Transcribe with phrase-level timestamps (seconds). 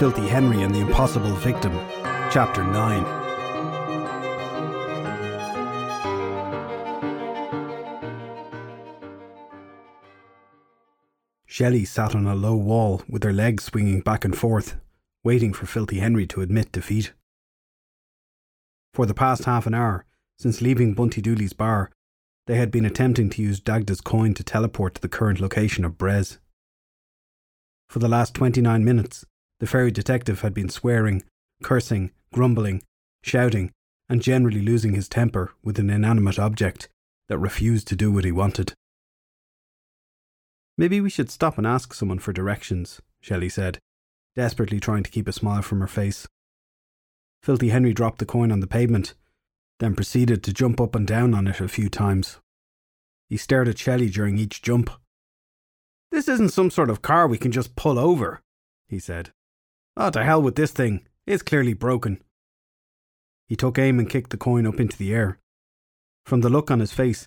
[0.00, 1.78] Filthy Henry and the Impossible Victim,
[2.32, 3.04] Chapter 9.
[11.44, 14.76] Shelley sat on a low wall with her legs swinging back and forth,
[15.22, 17.12] waiting for Filthy Henry to admit defeat.
[18.94, 20.06] For the past half an hour,
[20.38, 21.90] since leaving Bunty Dooley's bar,
[22.46, 25.98] they had been attempting to use Dagda's coin to teleport to the current location of
[25.98, 26.38] Bres.
[27.90, 29.26] For the last 29 minutes,
[29.60, 31.22] the fairy detective had been swearing,
[31.62, 32.82] cursing, grumbling,
[33.22, 33.70] shouting,
[34.08, 36.88] and generally losing his temper with an inanimate object
[37.28, 38.74] that refused to do what he wanted.
[40.76, 43.78] Maybe we should stop and ask someone for directions, Shelley said,
[44.34, 46.26] desperately trying to keep a smile from her face.
[47.42, 49.14] Filthy Henry dropped the coin on the pavement,
[49.78, 52.38] then proceeded to jump up and down on it a few times.
[53.28, 54.90] He stared at Shelley during each jump.
[56.10, 58.40] This isn't some sort of car we can just pull over,
[58.88, 59.30] he said.
[59.96, 61.06] Oh, to hell with this thing.
[61.26, 62.22] It's clearly broken.
[63.46, 65.38] He took aim and kicked the coin up into the air.
[66.24, 67.26] From the look on his face,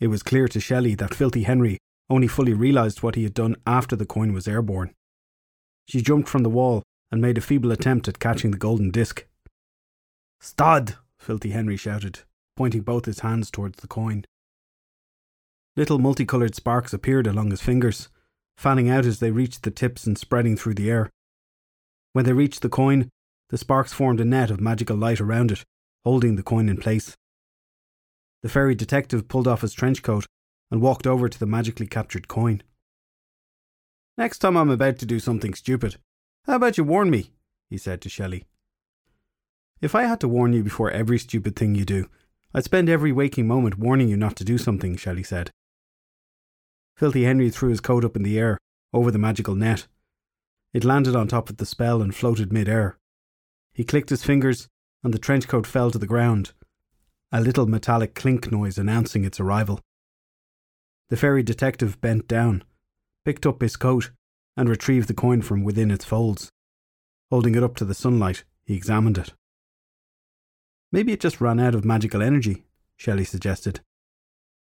[0.00, 3.56] it was clear to Shelley that Filthy Henry only fully realised what he had done
[3.66, 4.94] after the coin was airborne.
[5.86, 9.26] She jumped from the wall and made a feeble attempt at catching the golden disc.
[10.40, 10.96] Stod!
[11.18, 12.20] Filthy Henry shouted,
[12.56, 14.24] pointing both his hands towards the coin.
[15.76, 18.08] Little multicoloured sparks appeared along his fingers,
[18.56, 21.10] fanning out as they reached the tips and spreading through the air.
[22.18, 23.10] When they reached the coin,
[23.50, 25.64] the sparks formed a net of magical light around it,
[26.02, 27.16] holding the coin in place.
[28.42, 30.26] The fairy detective pulled off his trench coat
[30.68, 32.64] and walked over to the magically captured coin.
[34.16, 35.98] Next time I'm about to do something stupid,
[36.44, 37.30] how about you warn me?
[37.70, 38.46] he said to Shelley.
[39.80, 42.10] If I had to warn you before every stupid thing you do,
[42.52, 45.52] I'd spend every waking moment warning you not to do something, Shelley said.
[46.96, 48.58] Filthy Henry threw his coat up in the air,
[48.92, 49.86] over the magical net.
[50.72, 52.98] It landed on top of the spell and floated mid-air.
[53.72, 54.68] He clicked his fingers,
[55.02, 56.52] and the trench coat fell to the ground,
[57.32, 59.80] a little metallic clink noise announcing its arrival.
[61.08, 62.64] The fairy detective bent down,
[63.24, 64.10] picked up his coat,
[64.56, 66.50] and retrieved the coin from within its folds.
[67.30, 69.32] Holding it up to the sunlight, he examined it.
[70.90, 72.64] Maybe it just ran out of magical energy,
[72.96, 73.80] Shelley suggested.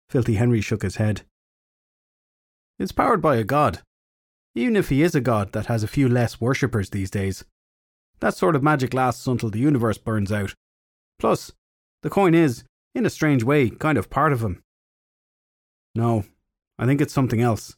[0.08, 1.22] Filthy Henry shook his head.
[2.78, 3.82] It's powered by a god.
[4.56, 7.44] Even if he is a god that has a few less worshippers these days.
[8.20, 10.54] That sort of magic lasts until the universe burns out.
[11.18, 11.52] Plus,
[12.02, 14.62] the coin is, in a strange way, kind of part of him.
[15.94, 16.24] No,
[16.78, 17.76] I think it's something else.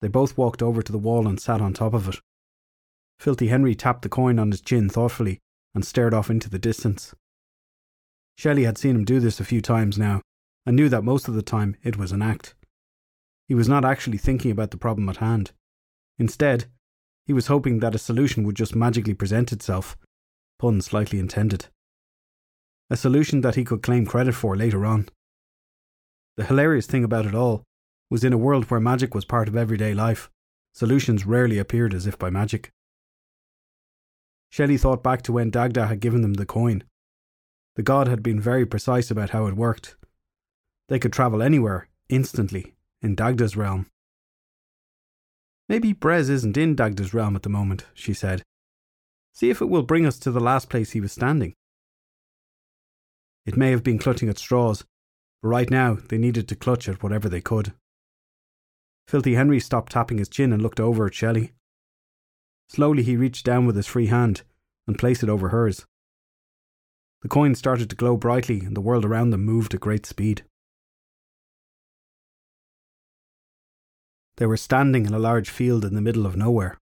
[0.00, 2.16] They both walked over to the wall and sat on top of it.
[3.20, 5.38] Filthy Henry tapped the coin on his chin thoughtfully
[5.74, 7.14] and stared off into the distance.
[8.38, 10.22] Shelley had seen him do this a few times now,
[10.64, 12.54] and knew that most of the time it was an act.
[13.48, 15.52] He was not actually thinking about the problem at hand.
[16.18, 16.66] Instead,
[17.26, 19.96] he was hoping that a solution would just magically present itself,
[20.58, 21.66] pun slightly intended.
[22.88, 25.08] A solution that he could claim credit for later on.
[26.36, 27.64] The hilarious thing about it all
[28.10, 30.30] was in a world where magic was part of everyday life,
[30.72, 32.70] solutions rarely appeared as if by magic.
[34.50, 36.84] Shelley thought back to when Dagda had given them the coin.
[37.74, 39.96] The god had been very precise about how it worked.
[40.88, 43.86] They could travel anywhere, instantly, in Dagda's realm.
[45.68, 48.42] Maybe Bres isn't in Dagda's realm at the moment, she said.
[49.32, 51.54] See if it will bring us to the last place he was standing.
[53.44, 54.84] It may have been clutching at straws,
[55.42, 57.72] but right now they needed to clutch at whatever they could.
[59.08, 61.52] Filthy Henry stopped tapping his chin and looked over at Shelley.
[62.68, 64.42] Slowly he reached down with his free hand
[64.86, 65.86] and placed it over hers.
[67.22, 70.44] The coin started to glow brightly and the world around them moved at great speed.
[74.36, 76.78] They were standing in a large field in the middle of nowhere.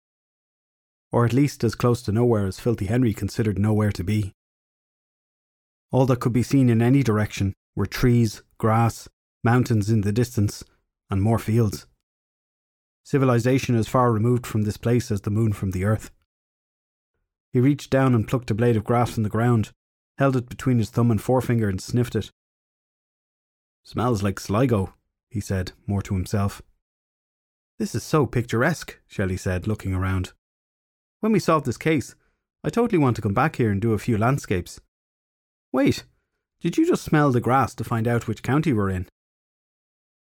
[1.11, 4.33] Or at least as close to nowhere as Filthy Henry considered nowhere to be.
[5.91, 9.09] All that could be seen in any direction were trees, grass,
[9.45, 10.65] mountains in the distance,
[11.11, 11.87] and more fields.
[13.05, 16.11] Civilization as far removed from this place as the moon from the earth.
[17.53, 19.73] He reached down and plucked a blade of grass from the ground,
[20.17, 22.31] held it between his thumb and forefinger, and sniffed it.
[23.85, 24.95] Smells like Sligo,
[25.29, 26.63] he said, more to himself.
[27.83, 30.31] This is so picturesque, Shelley said, looking around.
[31.19, 32.15] When we solve this case,
[32.63, 34.81] I totally want to come back here and do a few landscapes.
[35.73, 36.05] Wait,
[36.61, 39.09] did you just smell the grass to find out which county we're in?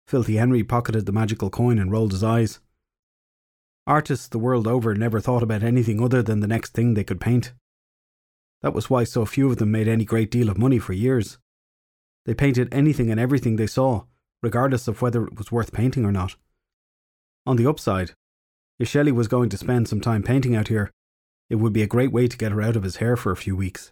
[0.06, 2.60] Filthy Henry pocketed the magical coin and rolled his eyes.
[3.88, 7.20] Artists the world over never thought about anything other than the next thing they could
[7.20, 7.54] paint.
[8.62, 11.38] That was why so few of them made any great deal of money for years.
[12.24, 14.04] They painted anything and everything they saw,
[14.44, 16.36] regardless of whether it was worth painting or not.
[17.48, 18.12] On the upside,
[18.78, 20.90] if Shelley was going to spend some time painting out here,
[21.50, 23.36] It would be a great way to get her out of his hair for a
[23.36, 23.90] few weeks,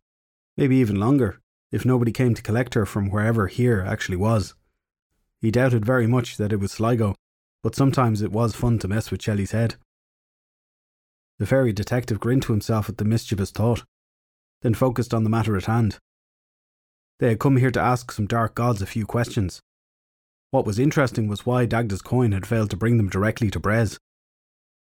[0.57, 1.41] maybe even longer,
[1.73, 4.55] if nobody came to collect her from wherever here actually was.
[5.41, 7.15] He doubted very much that it was Sligo,
[7.63, 9.77] but sometimes it was fun to mess with Shelley's head.
[11.39, 13.85] The fairy detective grinned to himself at the mischievous thought,
[14.63, 15.99] then focused on the matter at hand.
[17.21, 19.61] They had come here to ask some dark gods a few questions.
[20.51, 23.99] What was interesting was why Dagda's coin had failed to bring them directly to Bres.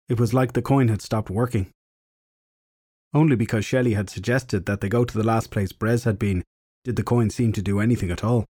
[0.08, 1.70] It was like the coin had stopped working.
[3.14, 6.44] Only because Shelley had suggested that they go to the last place Bres had been
[6.84, 8.44] did the coin seem to do anything at all.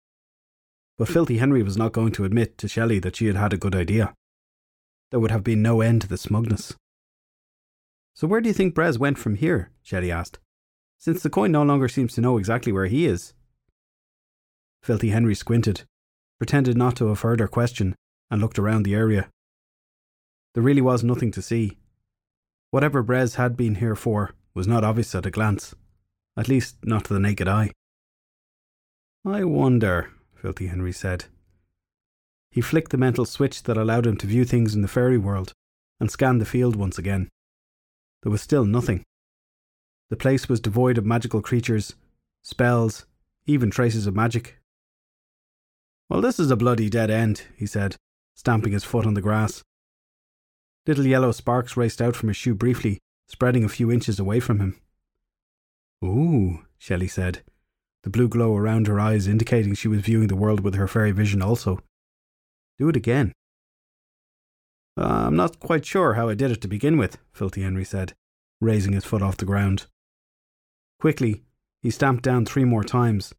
[0.97, 3.57] But Filthy Henry was not going to admit to Shelley that she had had a
[3.57, 4.13] good idea.
[5.11, 6.75] There would have been no end to the smugness.
[8.13, 9.71] So where do you think Bres went from here?
[9.83, 10.39] Shelley asked.
[10.97, 13.33] Since the coin no longer seems to know exactly where he is.
[14.81, 15.83] Filthy Henry squinted,
[16.38, 17.95] pretended not to have heard her question,
[18.30, 19.30] and looked around the area.
[20.54, 21.78] There really was nothing to see.
[22.72, 25.75] Whatever Bres had been here for was not obvious at a glance,
[26.36, 27.72] at least not to the naked eye.
[29.25, 31.25] I wonder, Filthy Henry said.
[32.51, 35.54] He flicked the mental switch that allowed him to view things in the fairy world
[36.00, 37.30] and scanned the field once again.
[38.24, 39.04] There was still nothing.
[40.10, 41.95] The place was devoid of magical creatures,
[42.44, 43.06] spells,
[43.45, 44.57] even traces of magic.
[46.09, 47.95] Well, this is a bloody dead end, he said,
[48.36, 49.63] stamping his foot on the grass.
[50.86, 54.59] Little yellow sparks raced out from his shoe briefly, spreading a few inches away from
[54.59, 54.80] him.
[56.04, 57.44] Ooh, Shelley said,
[58.07, 61.12] the blue glow around her eyes indicating she was viewing the world with her fairy
[61.12, 61.81] vision also.
[62.77, 63.33] Do it again.
[64.95, 68.13] Uh, I'm not quite sure how I did it to begin with, Filthy Henry said,
[68.62, 69.88] raising his foot off the ground.
[71.01, 71.44] Quickly,
[71.81, 73.33] he stamped down three more times.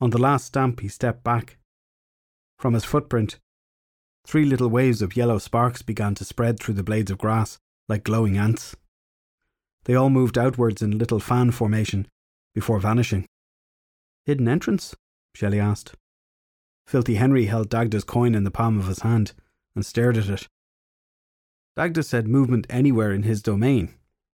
[0.00, 1.58] On the last stamp, he stepped back.
[2.60, 3.38] From his footprint,
[4.26, 7.58] three little waves of yellow sparks began to spread through the blades of grass
[7.88, 8.76] like glowing ants.
[9.84, 12.06] They all moved outwards in little fan formation
[12.54, 13.24] before vanishing.
[14.26, 14.94] Hidden entrance?
[15.34, 15.94] Shelley asked.
[16.86, 19.32] Filthy Henry held Dagda's coin in the palm of his hand
[19.74, 20.46] and stared at it.
[21.76, 23.94] Dagda said movement anywhere in his domain,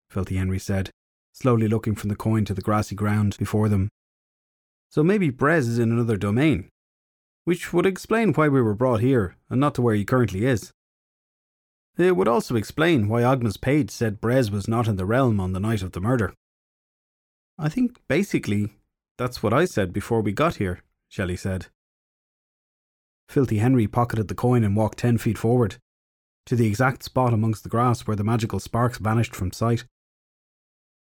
[0.08, 0.88] Filthy Henry said,
[1.34, 3.90] slowly looking from the coin to the grassy ground before them.
[4.88, 6.70] So maybe Bres is in another domain,
[7.44, 10.72] which would explain why we were brought here and not to where he currently is.
[11.96, 15.52] It would also explain why Ogma's page said Bres was not in the realm on
[15.52, 16.34] the night of the murder.
[17.58, 18.72] I think basically
[19.16, 21.66] that's what I said before we got here, Shelley said.
[23.28, 25.76] Filthy Henry pocketed the coin and walked ten feet forward,
[26.46, 29.84] to the exact spot amongst the grass where the magical sparks vanished from sight.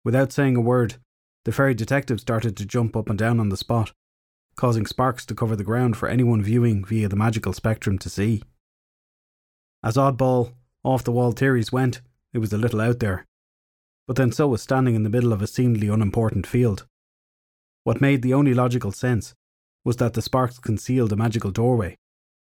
[0.03, 0.95] Without saying a word,
[1.43, 3.91] the fairy detective started to jump up and down on the spot,
[4.57, 8.43] causing sparks to cover the ground for anyone viewing via the magical spectrum to see.
[9.83, 10.51] As oddball,
[10.83, 12.01] off the wall theories went,
[12.33, 13.25] it was a little out there,
[14.07, 16.85] but then so was standing in the middle of a seemingly unimportant field.
[17.83, 19.33] What made the only logical sense
[19.85, 21.95] was that the sparks concealed a magical doorway,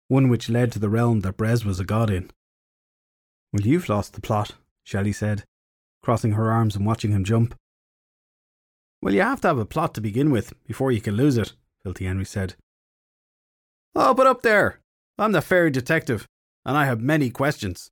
[0.09, 2.31] one which led to the realm that Bres was a god in.
[3.53, 4.53] Well, you've lost the plot,
[4.85, 5.45] Shelley said,
[6.03, 7.55] crossing her arms and watching him jump.
[9.03, 11.53] Well, you have to have a plot to begin with before you can lose it,
[11.83, 12.55] Filthy Henry said.
[13.95, 14.81] Oh, but up there!
[15.19, 16.27] I'm the fairy detective,
[16.65, 17.91] and I have many questions.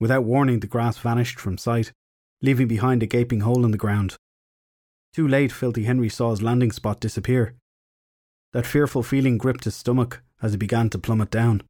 [0.00, 1.92] Without warning, the grass vanished from sight,
[2.40, 4.16] leaving behind a gaping hole in the ground.
[5.12, 7.54] Too late, Filthy Henry saw his landing spot disappear.
[8.52, 11.62] That fearful feeling gripped his stomach as he began to plummet down,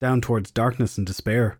[0.00, 1.58] down towards darkness and despair.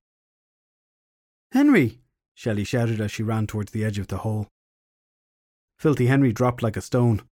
[1.52, 2.00] Henry!
[2.34, 4.48] Shelley shouted as she ran towards the edge of the hole.
[5.78, 7.22] Filthy Henry dropped like a stone,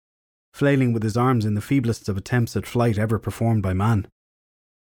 [0.53, 4.07] flailing with his arms in the feeblest of attempts at flight ever performed by man.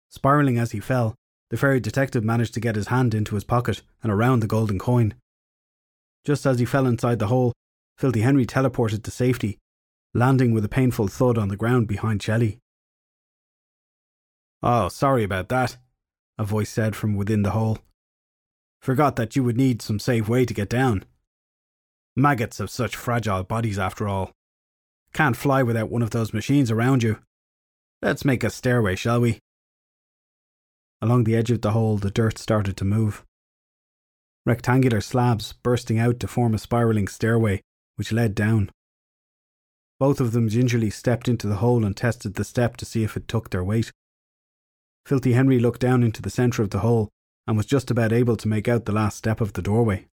[0.08, 1.14] Spiralling as he fell,
[1.50, 4.78] the fairy detective managed to get his hand into his pocket and around the golden
[4.78, 5.14] coin.
[6.24, 7.52] Just as he fell inside the hole,
[7.98, 9.58] Filthy Henry teleported to safety,
[10.14, 12.58] landing with a painful thud on the ground behind Shelley.
[14.62, 15.76] Oh, sorry about that,
[16.38, 17.78] a voice said from within the hole.
[18.80, 21.04] Forgot that you would need some safe way to get down.
[22.16, 24.32] Maggots have such fragile bodies after all.
[25.14, 27.18] Can't fly without one of those machines around you.
[28.00, 29.38] Let's make a stairway, shall we?
[31.02, 33.24] Along the edge of the hole, the dirt started to move.
[34.46, 37.60] Rectangular slabs bursting out to form a spiralling stairway
[37.96, 38.70] which led down.
[40.00, 43.16] Both of them gingerly stepped into the hole and tested the step to see if
[43.16, 43.92] it took their weight.
[45.06, 47.08] Filthy Henry looked down into the centre of the hole
[47.46, 50.06] and was just about able to make out the last step of the doorway.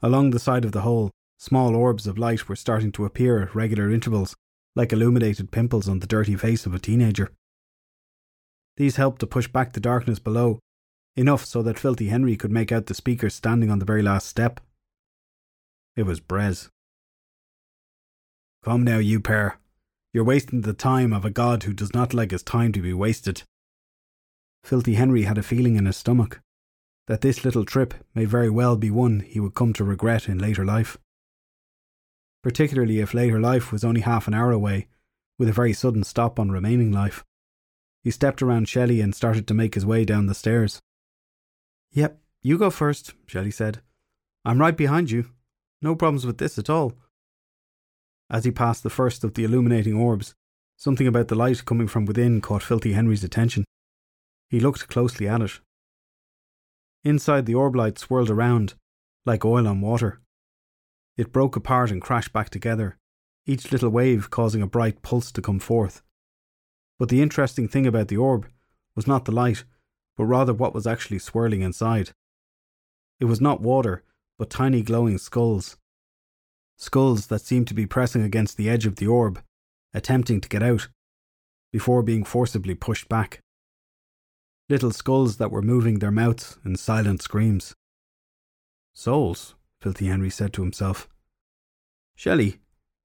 [0.00, 3.54] Along the side of the hole, small orbs of light were starting to appear at
[3.54, 4.36] regular intervals,
[4.76, 7.30] like illuminated pimples on the dirty face of a teenager.
[8.76, 10.58] These helped to push back the darkness below,
[11.16, 14.28] enough so that Filthy Henry could make out the speaker standing on the very last
[14.28, 14.60] step,
[15.96, 16.68] It was Bres.
[18.62, 19.58] Come now, you pair.
[20.12, 22.92] You're wasting the time of a god who does not like his time to be
[22.92, 23.42] wasted.
[24.64, 26.40] Filthy Henry had a feeling in his stomach
[27.08, 30.38] that this little trip may very well be one he would come to regret in
[30.38, 30.98] later life.
[32.42, 34.86] Particularly if later life was only half an hour away,
[35.38, 37.24] with a very sudden stop on remaining life.
[38.02, 40.80] He stepped around Shelley and started to make his way down the stairs.
[41.92, 43.80] Yep, you go first, Shelley said.
[44.44, 45.30] I'm right behind you.
[45.82, 46.94] No problems with this at all.
[48.30, 50.34] As he passed the first of the illuminating orbs,
[50.76, 53.64] something about the light coming from within caught Filthy Henry's attention.
[54.48, 55.60] He looked closely at it.
[57.04, 58.74] Inside, the orb light swirled around,
[59.24, 60.20] like oil on water.
[61.18, 62.96] It broke apart and crashed back together,
[63.44, 66.00] each little wave causing a bright pulse to come forth.
[66.98, 68.48] But the interesting thing about the orb
[68.94, 69.64] was not the light,
[70.16, 72.12] but rather what was actually swirling inside.
[73.20, 74.04] It was not water,
[74.38, 75.76] but tiny glowing skulls,
[76.76, 79.42] skulls that seemed to be pressing against the edge of the orb,
[79.92, 80.88] attempting to get out,
[81.72, 83.40] before being forcibly pushed back.
[84.68, 87.74] Little skulls that were moving their mouths in silent screams.
[88.94, 91.08] Souls, Filthy Henry said to himself.
[92.14, 92.58] Shelley,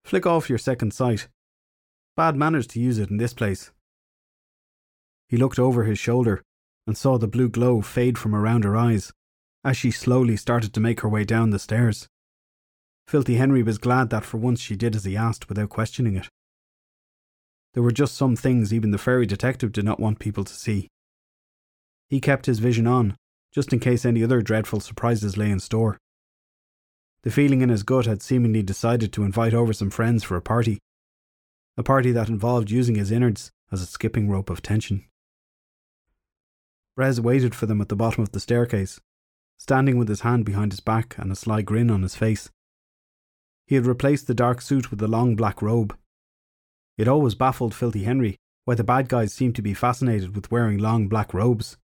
[0.03, 1.27] flick off your second sight.
[2.15, 3.71] Bad manners to use it in this place.
[5.27, 6.43] He looked over his shoulder
[6.85, 9.11] and saw the blue glow fade from around her eyes
[9.63, 12.07] as she slowly started to make her way down the stairs.
[13.07, 16.29] Filthy Henry was glad that for once she did as he asked without questioning it.
[17.73, 20.87] There were just some things even the fairy detective did not want people to see.
[22.09, 23.15] He kept his vision on,
[23.53, 25.97] just in case any other dreadful surprises lay in store.
[27.23, 30.41] The feeling in his gut had seemingly decided to invite over some friends for a
[30.41, 30.79] party.
[31.77, 35.05] A party that involved using his innards as a skipping rope of tension.
[36.97, 38.99] Bres waited for them at the bottom of the staircase,
[39.57, 42.49] standing with his hand behind his back and a sly grin on his face.
[43.65, 45.95] He had replaced the dark suit with the long black robe.
[46.97, 50.77] It always baffled Filthy Henry why the bad guys seemed to be fascinated with wearing
[50.77, 51.77] long black robes,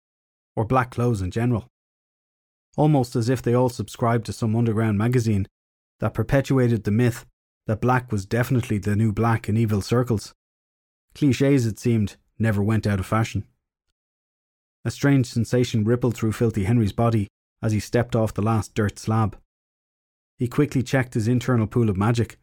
[0.54, 1.66] or black clothes in general.
[2.76, 5.46] Almost as if they all subscribed to some underground magazine
[6.00, 7.24] that perpetuated the myth
[7.66, 10.34] that black was definitely the new black in evil circles.
[11.14, 13.44] Cliches, it seemed, never went out of fashion.
[14.84, 17.28] A strange sensation rippled through Filthy Henry's body
[17.62, 19.38] as he stepped off the last dirt slab.
[20.36, 22.38] He quickly checked his internal pool of magic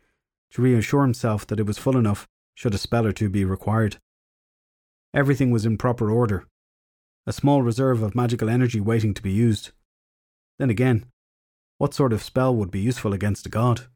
[0.52, 3.98] to reassure himself that it was full enough should a spell or two be required.
[5.14, 6.48] Everything was in proper order,
[7.28, 9.72] a small reserve of magical energy waiting to be used.
[10.62, 11.06] Then again,
[11.80, 13.88] what sort of spell would be useful against a god?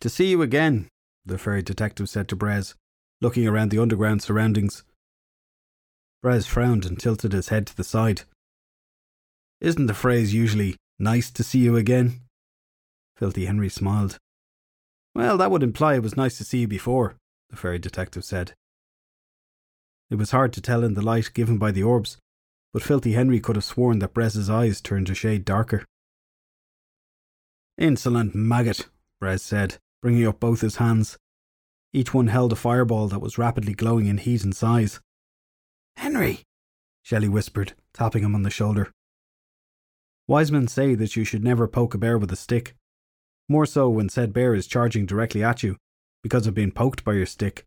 [0.00, 0.88] To see you again,
[1.24, 2.74] the fairy detective said to Bres,
[3.20, 4.82] looking around the underground surroundings.
[6.24, 8.22] Bres frowned and tilted his head to the side.
[9.60, 12.22] Isn't the phrase usually Nice to see you again?
[13.14, 14.18] Filthy Henry smiled.
[15.14, 17.14] Well, that would imply it was nice to see you before,
[17.48, 18.54] the fairy detective said.
[20.10, 22.18] It was hard to tell in the light given by the orbs,
[22.72, 25.84] but Filthy Henry could have sworn that Bres's eyes turned a shade darker.
[27.78, 28.88] Insolent maggot,
[29.20, 31.18] Bres said, bringing up both his hands.
[31.92, 35.00] Each one held a fireball that was rapidly glowing in heat and size.
[35.96, 36.42] Henry,
[37.02, 38.92] Shelley whispered, tapping him on the shoulder.
[40.28, 42.76] Wise men say that you should never poke a bear with a stick,
[43.48, 45.76] more so when said bear is charging directly at you
[46.22, 47.64] because of being poked by your stick.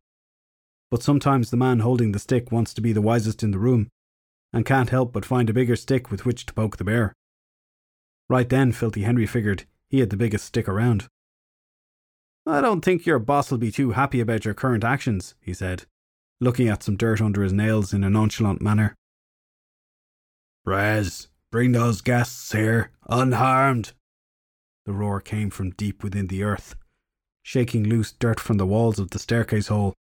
[0.89, 3.89] But sometimes the man holding the stick wants to be the wisest in the room
[4.53, 7.13] and can't help but find a bigger stick with which to poke the bear.
[8.29, 11.07] Right then, Filthy Henry figured he had the biggest stick around.
[12.45, 15.85] I don't think your boss will be too happy about your current actions, he said,
[16.39, 18.95] looking at some dirt under his nails in a nonchalant manner.
[20.65, 23.93] Bres, Bring those guests here, unharmed.
[24.87, 26.75] The roar came from deep within the earth,
[27.43, 29.93] shaking loose dirt from the walls of the staircase hole.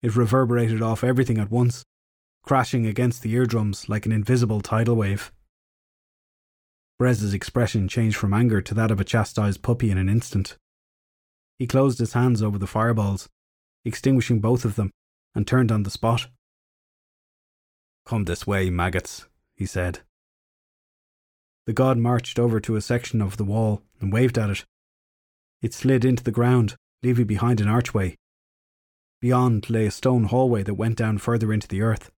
[0.00, 1.82] It reverberated off everything at once,
[2.42, 5.32] crashing against the eardrums like an invisible tidal wave.
[6.98, 10.56] Bres's expression changed from anger to that of a chastised puppy in an instant.
[11.58, 13.28] He closed his hands over the fireballs,
[13.84, 14.90] extinguishing both of them,
[15.34, 16.28] and turned on the spot.
[18.06, 20.00] Come this way, maggots, he said,
[21.70, 24.64] the god marched over to a section of the wall and waved at it.
[25.62, 28.16] It slid into the ground, leaving behind an archway.
[29.20, 32.10] Beyond lay a stone hallway that went down further into the earth,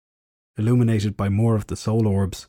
[0.61, 2.47] illuminated by more of the soul orbs.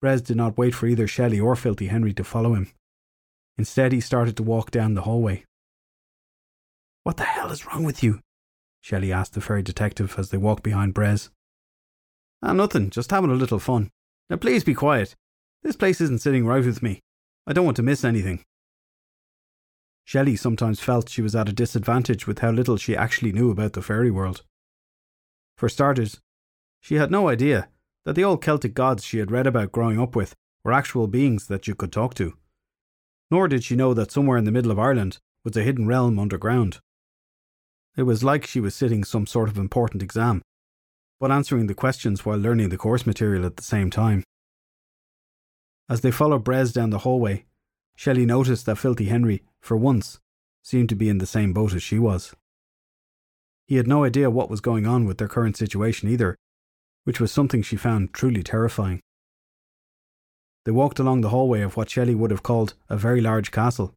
[0.00, 2.70] Bres did not wait for either Shelley or Filthy Henry to follow him.
[3.58, 5.44] Instead, he started to walk down the hallway.
[7.02, 8.20] What the hell is wrong with you?
[8.80, 11.30] Shelley asked the fairy detective as they walked behind Bres.
[12.42, 13.90] Ah, nothing, just having a little fun.
[14.30, 15.14] Now please be quiet.
[15.62, 17.00] This place isn't sitting right with me.
[17.46, 18.44] I don't want to miss anything.
[20.04, 23.72] Shelley sometimes felt she was at a disadvantage with how little she actually knew about
[23.72, 24.42] the fairy world.
[25.56, 26.20] For starters,
[26.86, 27.68] she had no idea
[28.04, 31.48] that the old Celtic gods she had read about growing up with were actual beings
[31.48, 32.34] that you could talk to.
[33.28, 36.16] Nor did she know that somewhere in the middle of Ireland was a hidden realm
[36.16, 36.78] underground.
[37.96, 40.42] It was like she was sitting some sort of important exam,
[41.18, 44.22] but answering the questions while learning the course material at the same time.
[45.88, 47.46] As they followed Bres down the hallway,
[47.96, 50.20] Shelley noticed that Filthy Henry, for once,
[50.62, 52.32] seemed to be in the same boat as she was.
[53.66, 56.36] He had no idea what was going on with their current situation either,
[57.06, 59.00] which was something she found truly terrifying.
[60.64, 63.94] They walked along the hallway of what Shelley would have called a very large castle,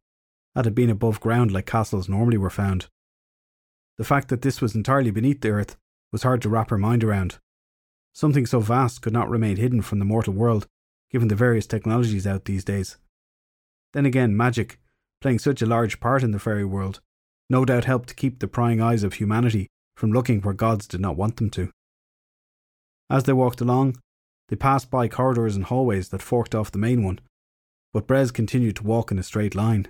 [0.54, 2.86] had it been above ground like castles normally were found.
[3.98, 5.76] The fact that this was entirely beneath the earth
[6.12, 7.38] was hard to wrap her mind around.
[8.12, 10.68] Something so vast could not remain hidden from the mortal world,
[11.10, 12.96] given the various technologies out these days.
[13.92, 14.78] Then again, magic,
[15.20, 17.00] playing such a large part in the fairy world,
[17.48, 21.00] no doubt helped to keep the prying eyes of humanity from looking where gods did
[21.00, 21.72] not want them to.
[23.10, 23.96] As they walked along,
[24.48, 27.18] they passed by corridors and hallways that forked off the main one,
[27.92, 29.88] but Bres continued to walk in a straight line.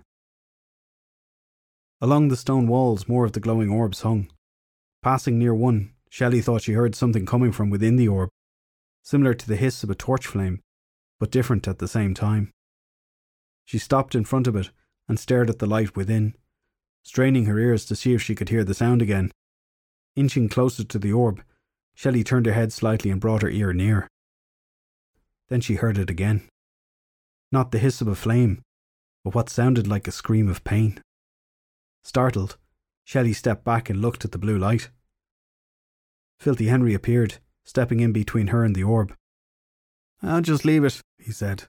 [2.00, 4.30] Along the stone walls, more of the glowing orbs hung.
[5.02, 8.30] Passing near one, Shelley thought she heard something coming from within the orb,
[9.02, 10.60] similar to the hiss of a torch flame,
[11.18, 12.50] but different at the same time.
[13.66, 14.70] She stopped in front of it
[15.08, 16.34] and stared at the light within,
[17.02, 19.30] straining her ears to see if she could hear the sound again.
[20.16, 21.42] Inching closer to the orb,
[22.00, 24.08] Shelley turned her head slightly and brought her ear near.
[25.50, 26.48] Then she heard it again.
[27.52, 28.62] Not the hiss of a flame,
[29.22, 31.02] but what sounded like a scream of pain.
[32.02, 32.56] Startled,
[33.04, 34.88] Shelley stepped back and looked at the blue light.
[36.38, 37.34] Filthy Henry appeared,
[37.66, 39.14] stepping in between her and the orb.
[40.22, 41.64] I'll just leave it, he said.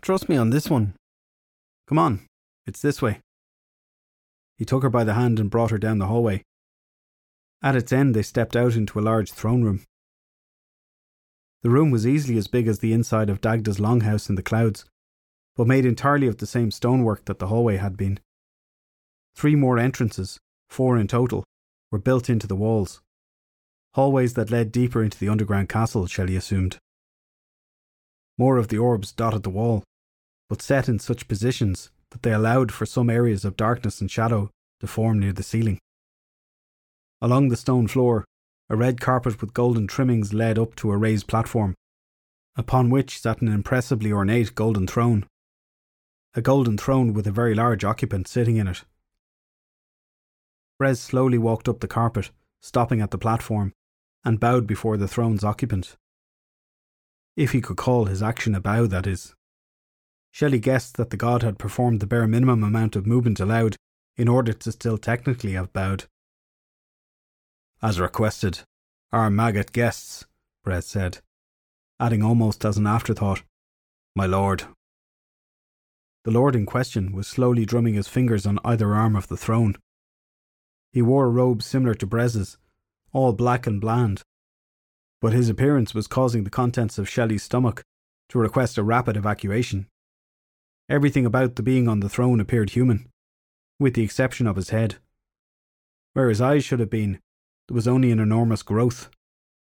[0.00, 0.96] Trust me on this one.
[1.86, 2.26] Come on,
[2.66, 3.20] it's this way.
[4.58, 6.42] He took her by the hand and brought her down the hallway.
[7.62, 9.82] At its end, they stepped out into a large throne room.
[11.62, 14.84] The room was easily as big as the inside of Dagda's longhouse in the clouds,
[15.54, 18.18] but made entirely of the same stonework that the hallway had been.
[19.36, 21.44] Three more entrances, four in total,
[21.92, 23.00] were built into the walls.
[23.94, 26.78] Hallways that led deeper into the underground castle, Shelley assumed.
[28.38, 29.84] More of the orbs dotted the wall,
[30.48, 34.50] but set in such positions that they allowed for some areas of darkness and shadow
[34.80, 35.78] to form near the ceiling.
[37.22, 38.24] Along the stone floor,
[38.68, 41.76] a red carpet with golden trimmings led up to a raised platform,
[42.56, 45.24] upon which sat an impressively ornate golden throne.
[46.34, 48.82] A golden throne with a very large occupant sitting in it.
[50.80, 53.72] Bres slowly walked up the carpet, stopping at the platform,
[54.24, 55.96] and bowed before the throne's occupant.
[57.36, 59.36] If he could call his action a bow, that is.
[60.32, 63.76] Shelley guessed that the god had performed the bare minimum amount of movement allowed
[64.16, 66.06] in order to still technically have bowed.
[67.82, 68.60] As requested,
[69.10, 70.24] our maggot guests,
[70.64, 71.18] Bres said,
[71.98, 73.42] adding almost as an afterthought,
[74.14, 74.64] My lord.
[76.24, 79.74] The lord in question was slowly drumming his fingers on either arm of the throne.
[80.92, 82.56] He wore a robe similar to Bres's,
[83.12, 84.22] all black and bland,
[85.20, 87.82] but his appearance was causing the contents of Shelley's stomach
[88.28, 89.88] to request a rapid evacuation.
[90.88, 93.08] Everything about the being on the throne appeared human,
[93.80, 94.96] with the exception of his head.
[96.12, 97.18] Where his eyes should have been,
[97.68, 99.08] there was only an enormous growth,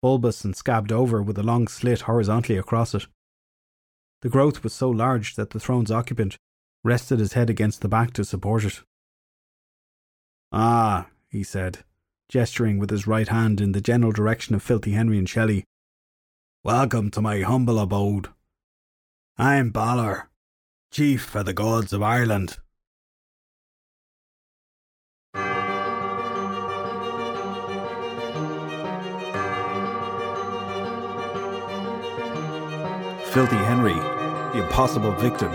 [0.00, 3.06] bulbous and scabbed over with a long slit horizontally across it.
[4.22, 6.36] The growth was so large that the throne's occupant
[6.84, 8.80] rested his head against the back to support it.
[10.52, 11.84] Ah, he said,
[12.28, 15.64] gesturing with his right hand in the general direction of Filthy Henry and Shelley.
[16.64, 18.28] Welcome to my humble abode.
[19.38, 20.28] I'm Balor,
[20.90, 22.58] chief for the gods of Ireland.
[33.32, 35.50] Filthy Henry, The Impossible Victim,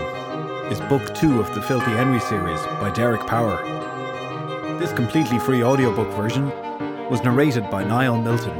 [0.68, 3.62] is book two of the Filthy Henry series by Derek Power.
[4.80, 6.46] This completely free audiobook version
[7.08, 8.58] was narrated by Niall Milton.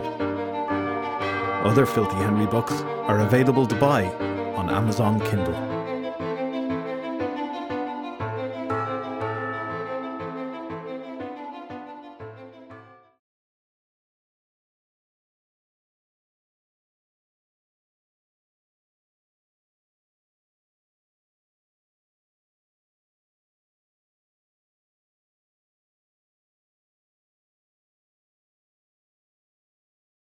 [1.66, 2.74] Other Filthy Henry books
[3.08, 4.04] are available to buy
[4.54, 5.67] on Amazon Kindle.